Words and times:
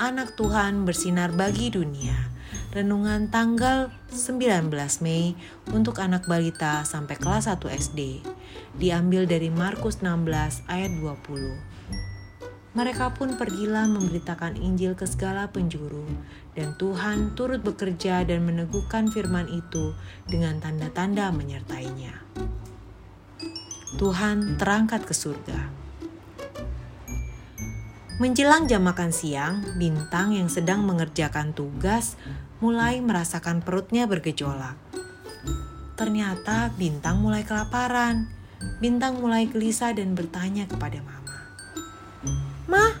anak 0.00 0.38
Tuhan 0.38 0.88
bersinar 0.88 1.34
bagi 1.36 1.68
dunia. 1.68 2.16
Renungan 2.72 3.32
tanggal 3.32 3.92
19 4.12 4.68
Mei 5.04 5.32
untuk 5.72 6.00
anak 6.00 6.28
balita 6.28 6.84
sampai 6.84 7.16
kelas 7.16 7.48
1 7.48 7.60
SD. 7.64 8.24
Diambil 8.76 9.24
dari 9.28 9.48
Markus 9.52 10.00
16 10.00 10.64
ayat 10.68 10.92
20. 11.00 11.78
Mereka 12.76 13.16
pun 13.16 13.34
pergilah 13.34 13.88
memberitakan 13.88 14.60
Injil 14.60 14.94
ke 14.94 15.08
segala 15.08 15.48
penjuru, 15.48 16.04
dan 16.54 16.76
Tuhan 16.76 17.34
turut 17.34 17.64
bekerja 17.64 18.22
dan 18.22 18.44
meneguhkan 18.44 19.10
firman 19.10 19.48
itu 19.50 19.96
dengan 20.28 20.60
tanda-tanda 20.62 21.32
menyertainya. 21.34 22.14
Tuhan 23.96 24.60
terangkat 24.60 25.08
ke 25.08 25.16
surga. 25.16 25.77
Menjelang 28.18 28.66
jam 28.66 28.82
makan 28.82 29.14
siang, 29.14 29.62
Bintang 29.78 30.34
yang 30.34 30.50
sedang 30.50 30.82
mengerjakan 30.82 31.54
tugas 31.54 32.18
mulai 32.58 32.98
merasakan 32.98 33.62
perutnya 33.62 34.10
bergejolak. 34.10 34.74
Ternyata 35.94 36.74
Bintang 36.74 37.22
mulai 37.22 37.46
kelaparan. 37.46 38.26
Bintang 38.82 39.22
mulai 39.22 39.46
gelisah 39.46 39.94
dan 39.94 40.18
bertanya 40.18 40.66
kepada 40.66 40.98
Mama. 40.98 41.38
Mah, 42.66 42.98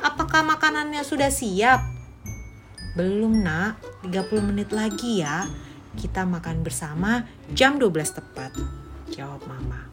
apakah 0.00 0.40
makanannya 0.40 1.04
sudah 1.04 1.28
siap? 1.28 1.84
Belum 2.96 3.44
nak, 3.44 3.76
30 4.08 4.40
menit 4.40 4.72
lagi 4.72 5.20
ya. 5.20 5.44
Kita 6.00 6.24
makan 6.24 6.64
bersama 6.64 7.28
jam 7.52 7.76
12 7.76 7.92
tepat. 8.08 8.56
Jawab 9.12 9.44
Mama. 9.44 9.84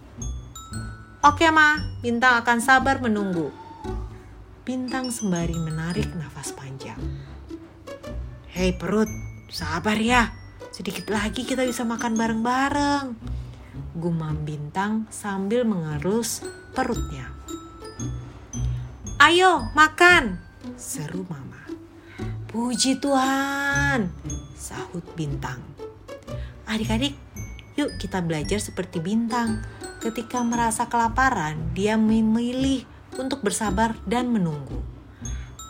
Oke 1.19 1.51
Ma, 1.51 1.83
Bintang 1.99 2.39
akan 2.39 2.63
sabar 2.63 3.03
menunggu. 3.03 3.62
Bintang 4.63 5.11
sembari 5.11 5.59
menarik 5.59 6.07
nafas 6.15 6.55
panjang. 6.55 6.95
Hei 8.47 8.71
perut, 8.71 9.11
sabar 9.51 9.99
ya. 9.99 10.31
Sedikit 10.71 11.11
lagi 11.11 11.43
kita 11.43 11.67
bisa 11.67 11.83
makan 11.83 12.15
bareng-bareng. 12.15 13.11
Gumam 13.99 14.47
Bintang 14.47 15.03
sambil 15.11 15.67
mengerus 15.67 16.47
perutnya. 16.71 17.27
Ayo 19.19 19.67
makan, 19.75 20.39
seru 20.79 21.27
Mama. 21.27 21.67
Puji 22.47 23.03
Tuhan, 23.03 24.15
sahut 24.55 25.03
Bintang. 25.19 25.59
Adik-adik, 26.71 27.19
yuk 27.75 27.99
kita 27.99 28.23
belajar 28.23 28.63
seperti 28.63 29.03
Bintang. 29.03 29.59
Ketika 29.99 30.39
merasa 30.39 30.87
kelaparan, 30.87 31.75
dia 31.75 31.99
memilih 31.99 32.92
untuk 33.17 33.45
bersabar 33.45 33.97
dan 34.07 34.29
menunggu. 34.29 34.81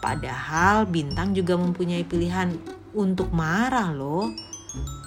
Padahal 0.03 0.83
bintang 0.83 1.31
juga 1.31 1.55
mempunyai 1.55 2.03
pilihan 2.03 2.51
untuk 2.91 3.31
marah 3.31 3.95
loh. 3.95 4.27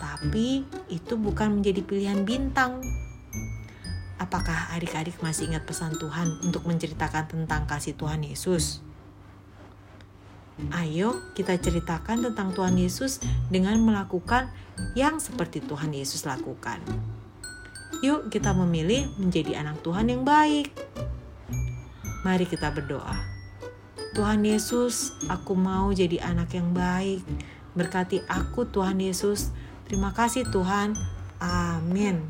Tapi 0.00 0.64
itu 0.88 1.14
bukan 1.20 1.60
menjadi 1.60 1.84
pilihan 1.84 2.24
bintang. 2.24 2.80
Apakah 4.16 4.72
adik-adik 4.72 5.20
masih 5.20 5.52
ingat 5.52 5.68
pesan 5.68 5.92
Tuhan 6.00 6.40
untuk 6.40 6.64
menceritakan 6.64 7.28
tentang 7.28 7.68
kasih 7.68 7.92
Tuhan 7.92 8.24
Yesus? 8.24 8.80
Ayo 10.72 11.20
kita 11.36 11.52
ceritakan 11.60 12.32
tentang 12.32 12.56
Tuhan 12.56 12.80
Yesus 12.80 13.20
dengan 13.52 13.76
melakukan 13.84 14.48
yang 14.96 15.20
seperti 15.20 15.60
Tuhan 15.60 15.92
Yesus 15.92 16.24
lakukan. 16.24 16.80
Yuk 18.00 18.32
kita 18.32 18.56
memilih 18.56 19.12
menjadi 19.20 19.60
anak 19.60 19.84
Tuhan 19.84 20.08
yang 20.08 20.24
baik. 20.24 20.72
Mari 22.26 22.42
kita 22.42 22.74
berdoa. 22.74 23.14
Tuhan 24.18 24.42
Yesus, 24.42 25.14
aku 25.30 25.54
mau 25.54 25.94
jadi 25.94 26.18
anak 26.26 26.58
yang 26.58 26.74
baik. 26.74 27.22
Berkati 27.78 28.18
aku 28.26 28.66
Tuhan 28.66 28.98
Yesus. 28.98 29.54
Terima 29.86 30.10
kasih 30.10 30.42
Tuhan. 30.50 30.98
Amin. 31.38 32.26